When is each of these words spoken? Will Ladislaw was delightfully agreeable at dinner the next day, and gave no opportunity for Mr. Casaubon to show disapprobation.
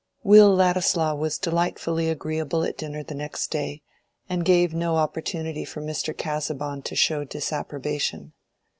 Will 0.23 0.55
Ladislaw 0.55 1.13
was 1.13 1.37
delightfully 1.37 2.09
agreeable 2.09 2.63
at 2.63 2.75
dinner 2.75 3.03
the 3.03 3.13
next 3.13 3.51
day, 3.51 3.83
and 4.27 4.43
gave 4.43 4.73
no 4.73 4.95
opportunity 4.95 5.63
for 5.63 5.79
Mr. 5.79 6.17
Casaubon 6.17 6.81
to 6.81 6.95
show 6.95 7.23
disapprobation. 7.23 8.33